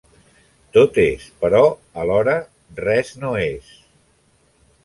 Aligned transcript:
Tot 0.77 0.95
és, 1.03 1.27
però, 1.43 1.59
alhora, 2.05 2.39
res 2.83 3.15
no 3.25 3.35
és. 3.45 3.71